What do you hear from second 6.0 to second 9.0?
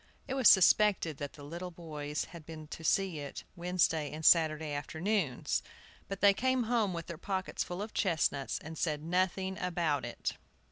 But they came home with their pockets full of chestnuts, and